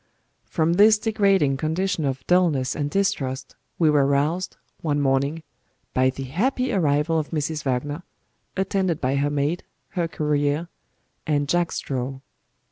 [0.45, 5.43] From this degrading condition of dullness and distrust, we were roused, one morning,
[5.93, 7.61] by the happy arrival of Mrs.
[7.65, 8.01] Wagner,
[8.57, 10.69] attended by her maid, her courier
[11.27, 12.19] and Jack Straw.